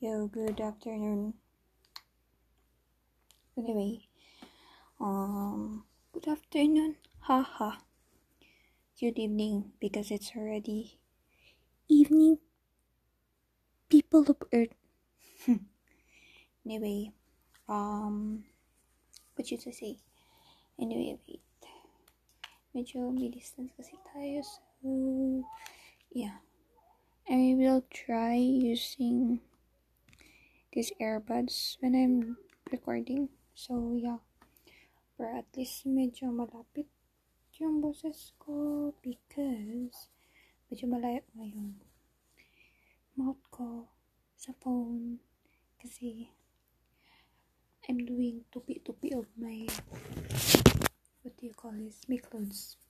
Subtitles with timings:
[0.00, 1.34] Yo, good afternoon.
[3.54, 4.08] Anyway,
[4.98, 5.84] um,
[6.14, 6.96] good afternoon.
[7.20, 7.72] Haha.
[8.98, 10.96] Good evening because it's already
[11.86, 12.38] evening.
[13.90, 14.72] People of Earth.
[16.64, 17.12] anyway,
[17.68, 18.44] um,
[19.34, 19.98] what should I say?
[20.80, 21.44] Anyway, wait.
[22.72, 24.40] Medyo may distance kasi tayo.
[24.48, 25.44] So,
[26.08, 26.40] yeah.
[27.28, 29.44] I will try using
[30.72, 32.38] these earbuds when I'm
[32.70, 33.28] recording.
[33.54, 34.22] So, yeah.
[35.18, 36.86] Pero at least medyo malapit
[37.60, 40.08] yung boses ko because
[40.72, 41.76] medyo malayo ngayon.
[43.18, 43.90] Mouth ko
[44.38, 45.20] sa phone
[45.76, 46.32] kasi
[47.84, 49.68] I'm doing tupi-tupi of my
[51.20, 52.00] what do you call this?
[52.08, 52.80] My clothes.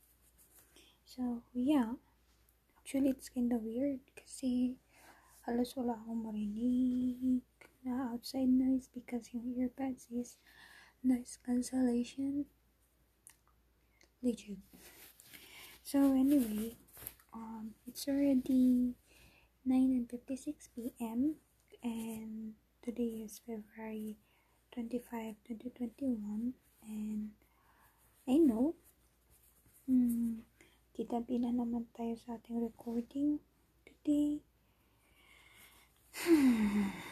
[1.02, 1.98] So, yeah.
[2.78, 4.78] Actually, it's kind of weird kasi
[5.48, 7.42] halos wala akong marinig
[7.84, 10.36] na outside noise because yung earbuds is
[11.02, 12.44] noise cancellation.
[14.22, 14.60] Legit.
[15.82, 16.76] So, anyway,
[17.32, 18.94] um, it's already
[19.64, 21.36] 9 and 56 p.m.
[21.82, 22.52] and
[22.84, 24.16] today is February
[24.72, 26.54] 25, 2021
[26.86, 27.30] and
[28.28, 28.74] I know
[29.88, 30.46] hmm,
[30.94, 33.40] titabi na naman tayo sa ating recording
[33.82, 34.40] today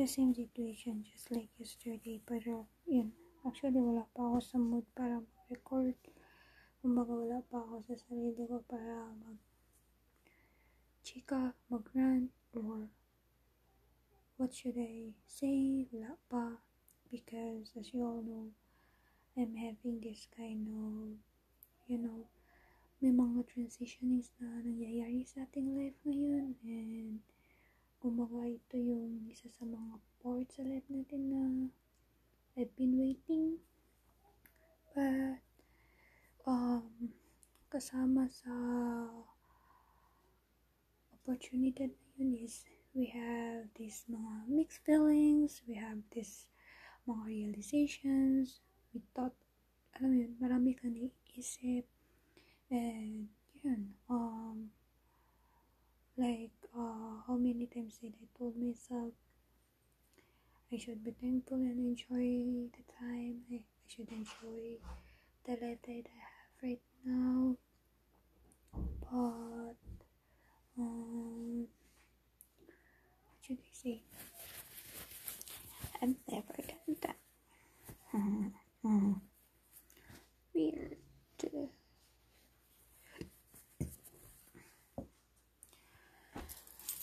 [0.00, 3.12] the same situation just like yesterday pero uh, yun
[3.44, 5.92] actually wala pa ako sa mood para mag-record
[6.80, 9.36] kumbaga wala pa ako sa sarili ko para mag
[11.04, 12.88] chika, mag-rant or
[14.40, 15.84] what should I say?
[15.92, 16.64] Wala pa
[17.12, 18.56] because as you all know
[19.36, 21.20] I'm having this kind of
[21.92, 22.24] you know
[23.04, 27.20] may mga transitionings na nangyayari sa ating life ngayon and
[28.00, 31.42] kumbaga ito yung isa sa mga parts sa life natin na
[32.56, 33.60] I've been waiting.
[34.96, 35.44] But
[36.48, 37.12] um
[37.68, 38.56] kasama sa
[41.12, 42.64] opportunity na yun is
[42.96, 46.48] we have these mga mixed feelings we have this
[47.04, 48.64] mga realizations.
[48.96, 49.36] We thought
[50.00, 51.84] alam yun marami kang naiisip
[52.72, 53.28] and
[53.60, 54.72] yun um
[56.16, 59.12] like uh, how many times did I told myself
[60.72, 63.42] I should be thankful and enjoy the time.
[63.50, 64.78] I, I should enjoy
[65.44, 67.56] the life that I have right now.
[69.00, 69.76] But
[70.78, 71.66] um
[73.26, 74.02] what should I say?
[76.02, 77.16] I've never done that
[80.54, 80.96] weird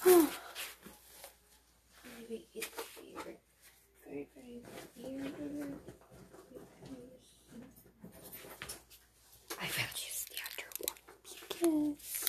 [0.08, 0.24] Maybe
[2.56, 3.36] it's weird.
[4.06, 4.64] Very, very
[4.96, 5.36] weird.
[9.60, 10.96] I will use the other one
[11.28, 12.24] because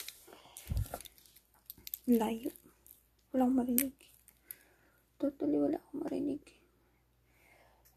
[2.08, 2.50] layo.
[3.30, 3.94] Wala akong marinig.
[5.22, 6.42] Totally wala akong marinig.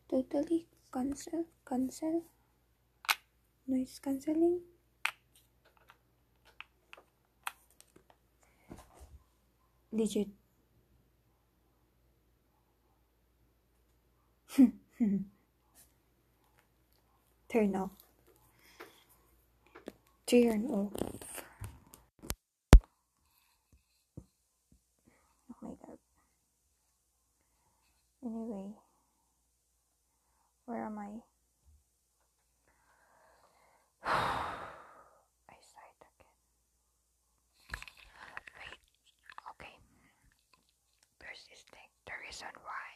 [0.06, 2.22] Totally cancel, cancel.
[3.66, 4.62] Noise cancelling.
[9.92, 10.28] Legit.
[17.50, 17.92] Turn off.
[20.26, 21.31] Turn off.
[42.32, 42.88] Reason why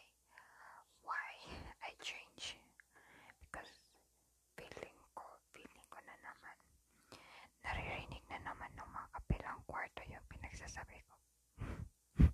[1.03, 1.27] why
[1.83, 2.55] I change
[3.43, 3.67] because
[4.55, 6.57] feeling ko, feeling ko na naman
[7.59, 11.15] naririnig na naman ng mga kapilang kwarto yung pinagsasabi ko.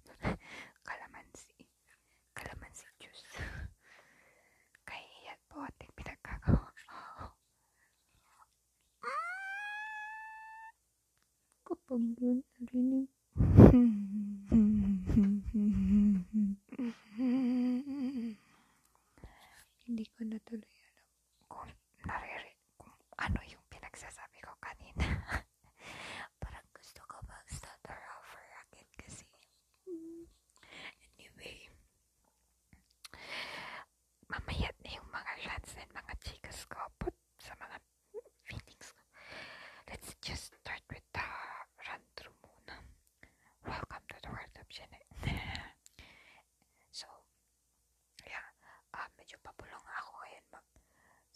[0.86, 1.66] Kalamansi.
[2.38, 3.34] Kalamansi juice.
[4.86, 6.70] Kaya po ating pinagkagawa.
[11.66, 13.10] Kapag yun narinig.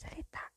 [0.05, 0.54] Z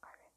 [0.00, 0.29] cabeza.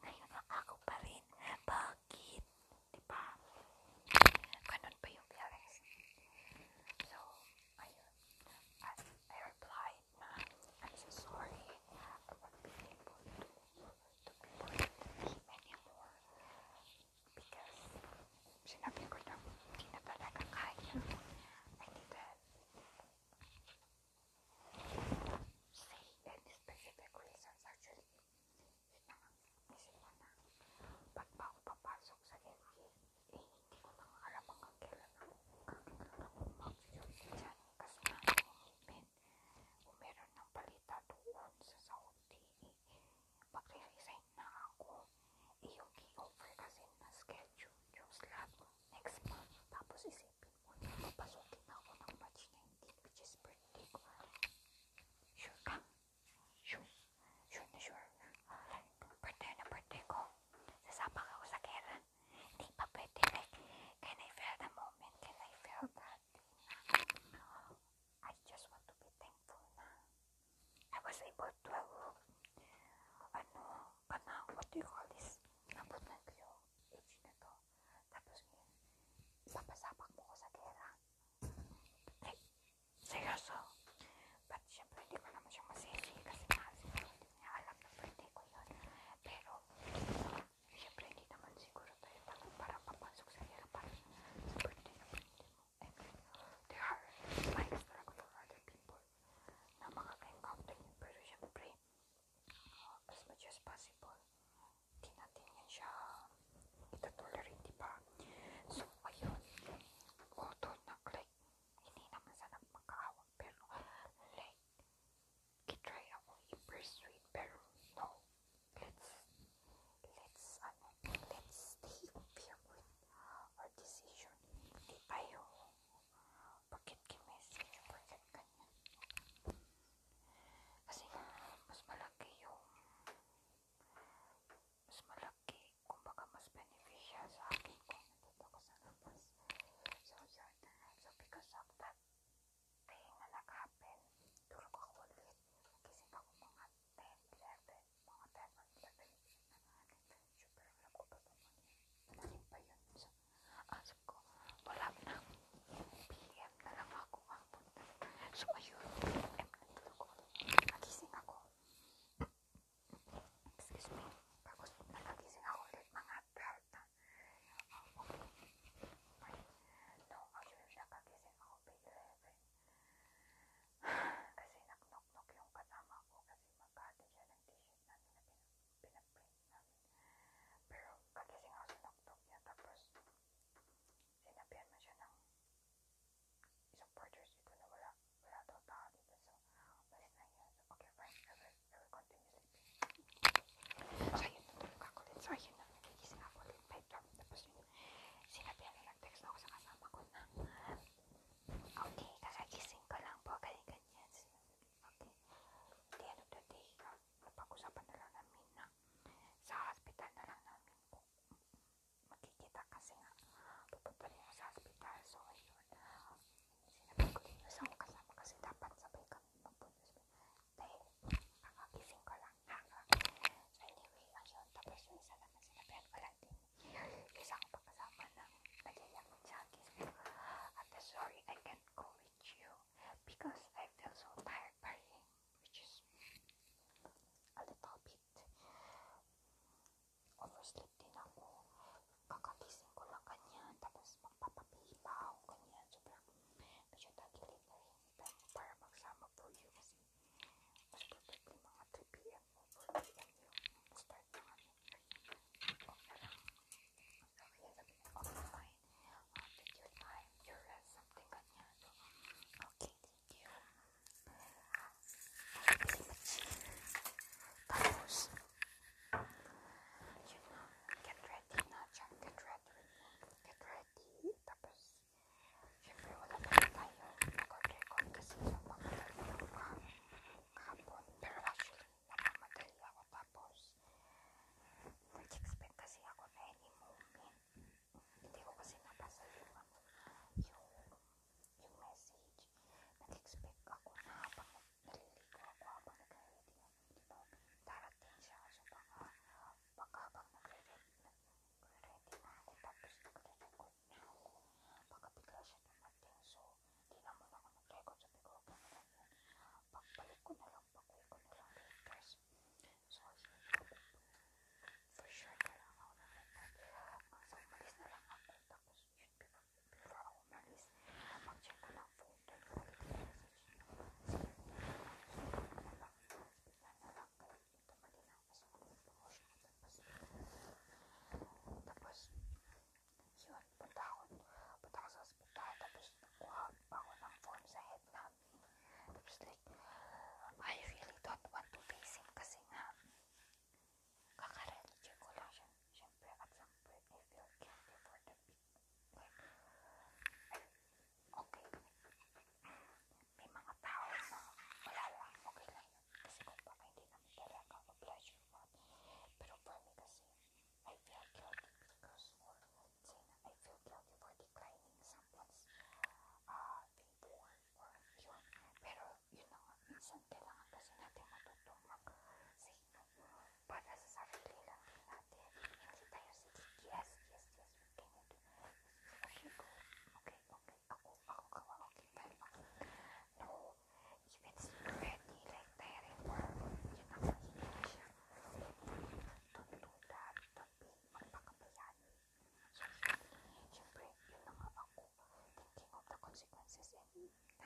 [0.00, 0.21] nice, nice.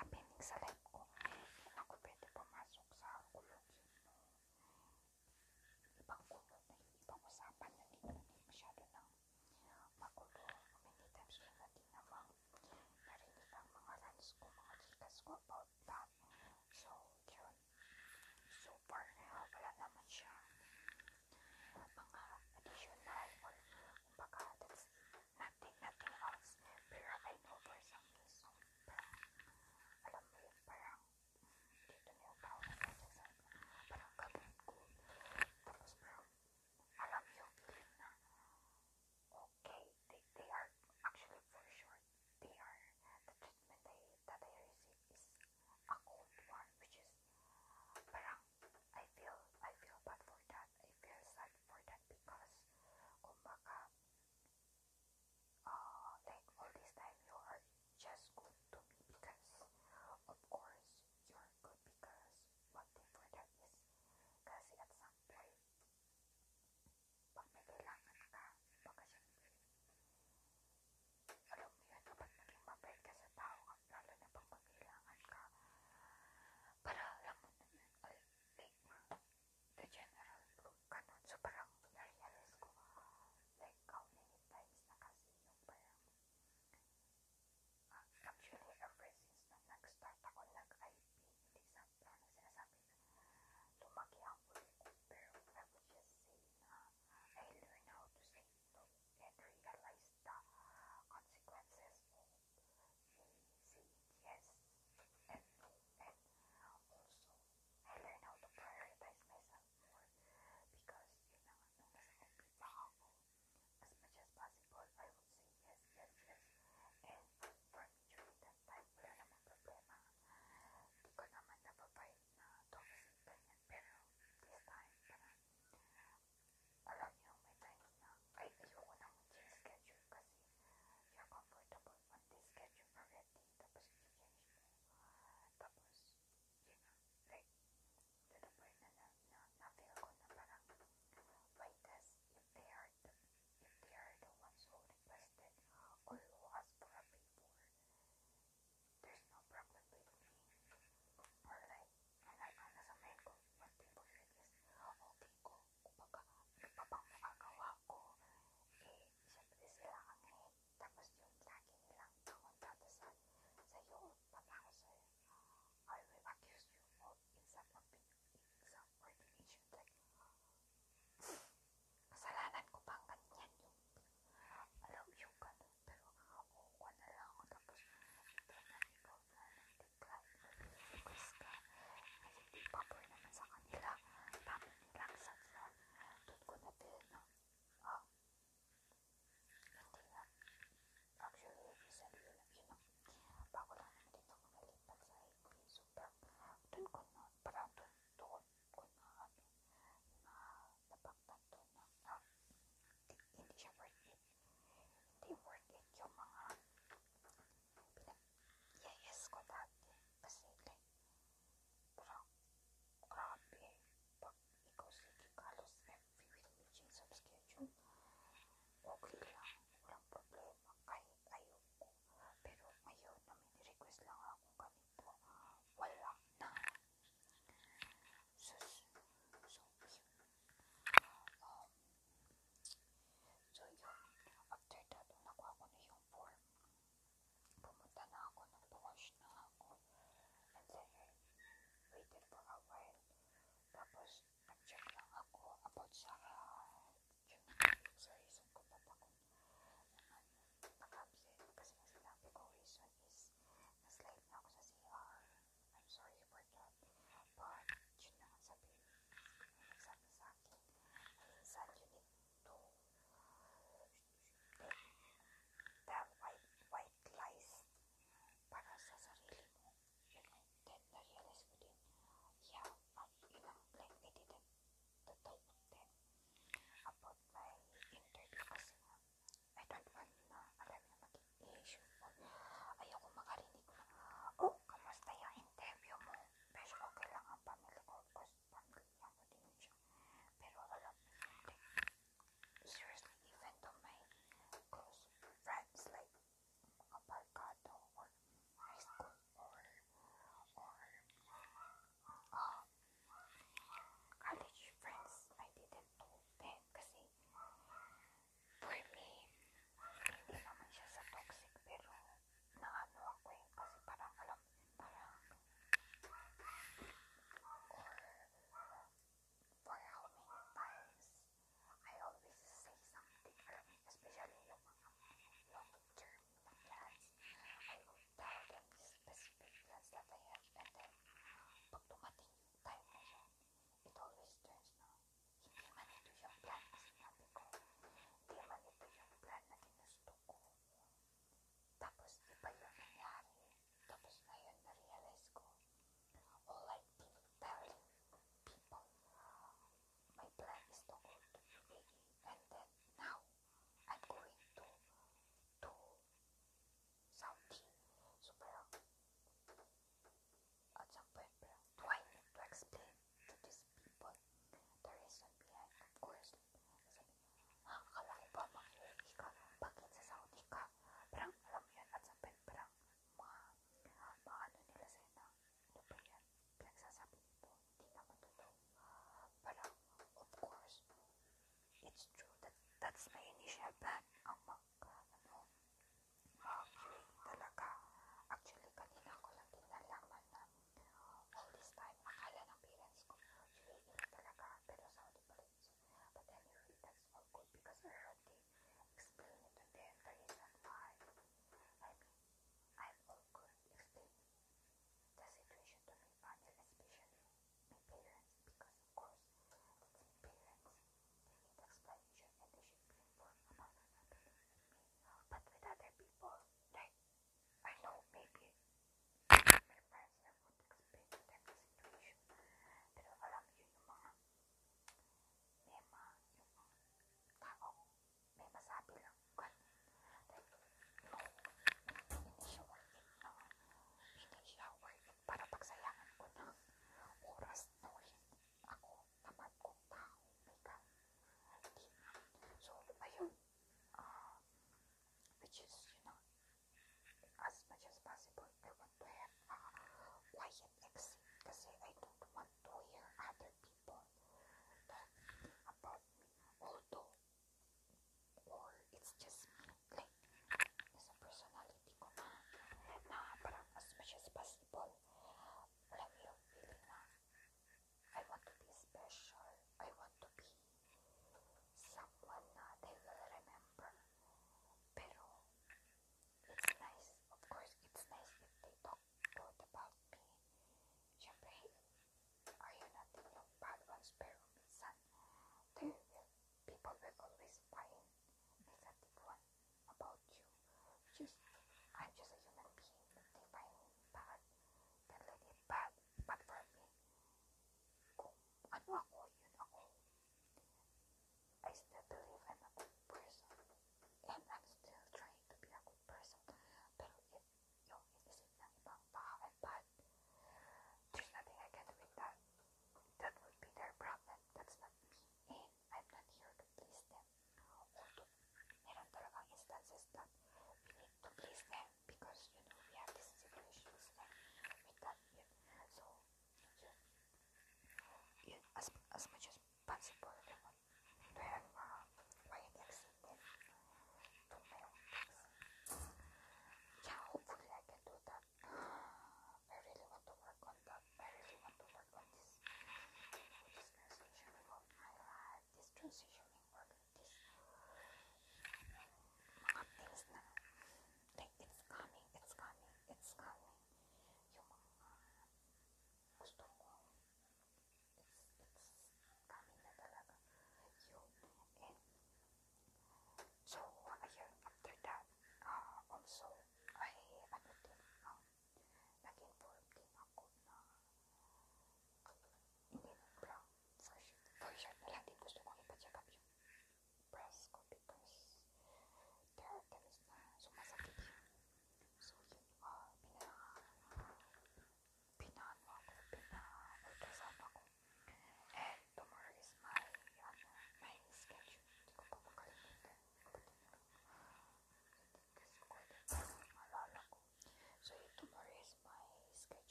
[0.00, 1.04] nakapimig sa lab ko.
[1.60, 3.64] Hindi ako pwede pumasok sa kulot.
[5.60, 6.00] Hmm.
[6.00, 9.08] Ibang kulot na yung ibang usapan na dito na hindi masyado ng
[10.00, 10.40] magulo.
[10.88, 12.28] Many times ko na din namang
[13.04, 15.68] narinig ang mga runs ko, mga chikas ko about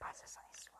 [0.00, 0.79] pa rin siya mapasa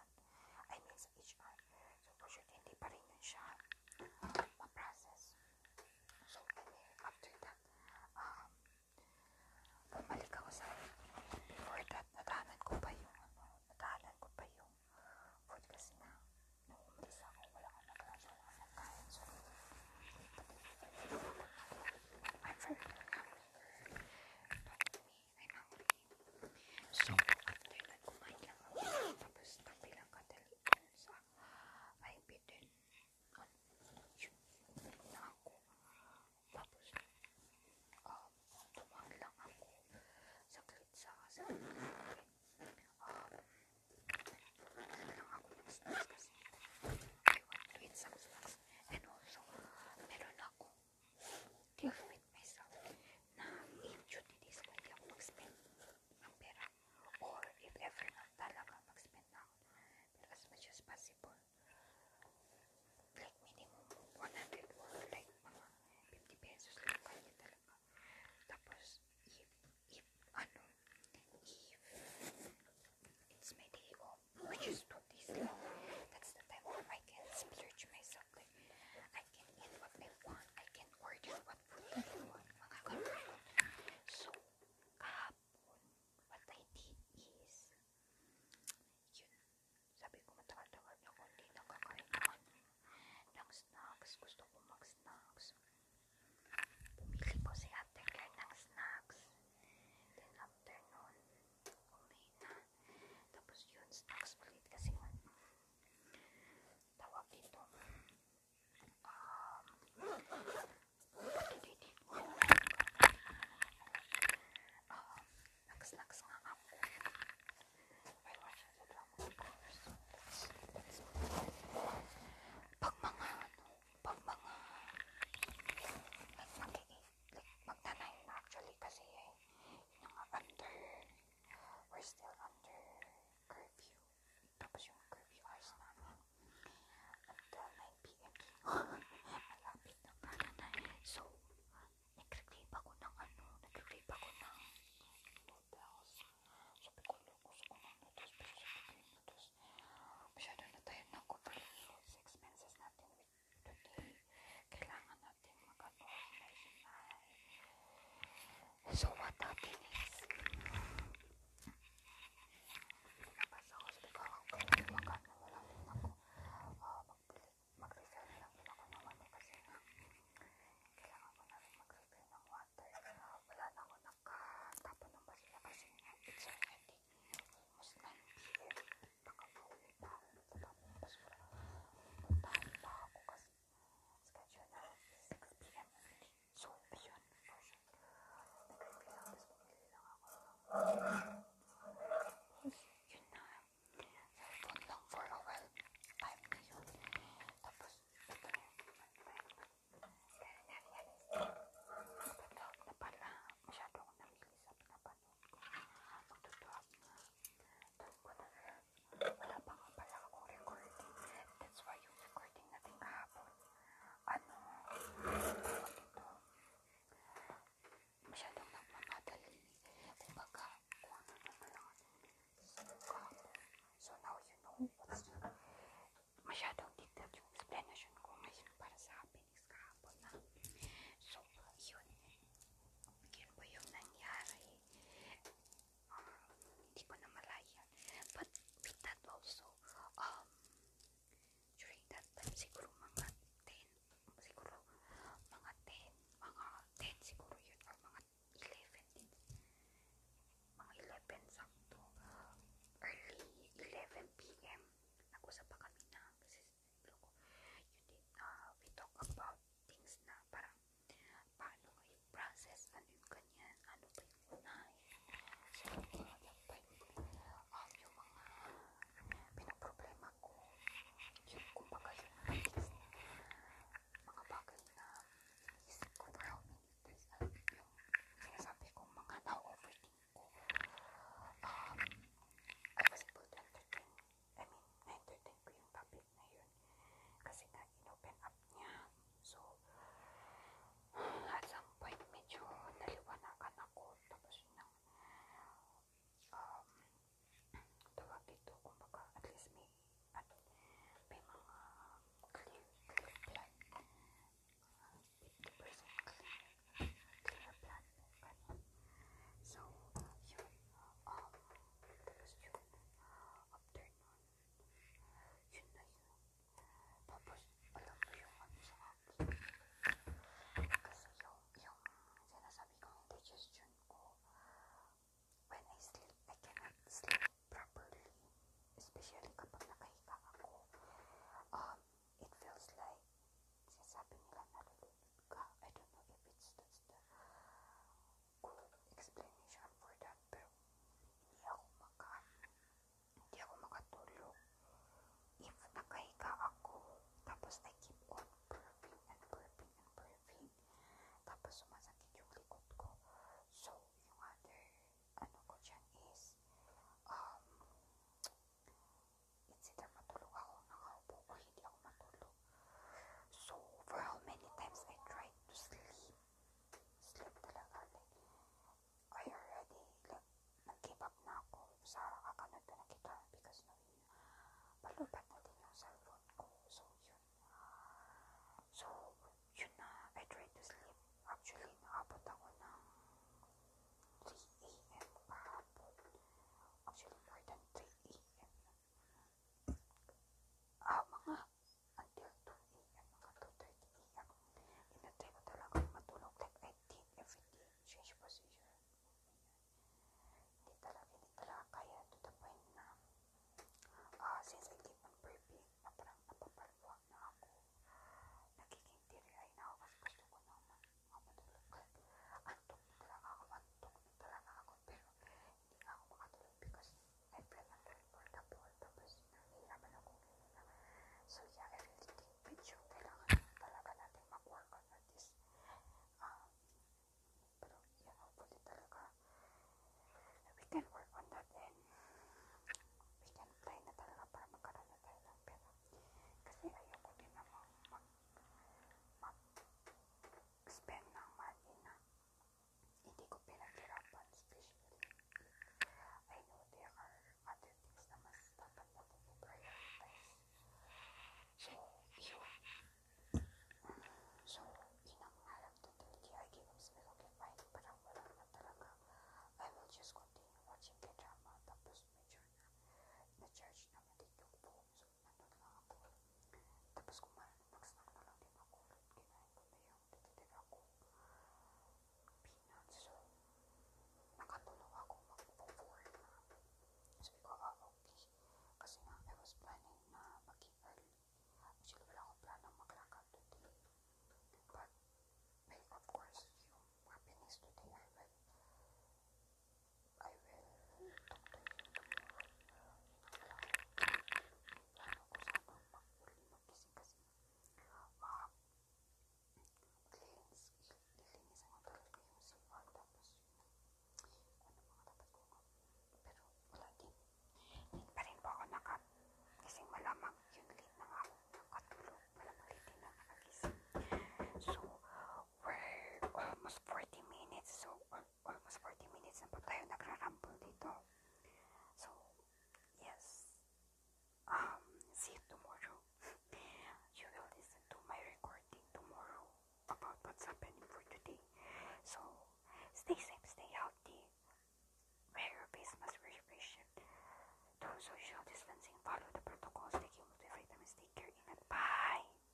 [351.62, 351.99] Посмотрим.